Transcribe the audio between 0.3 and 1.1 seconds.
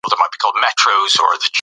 کې امانتداري